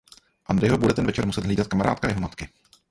[0.51, 2.49] Andyho bude ten večer muset hlídat kamarádka jeho matky.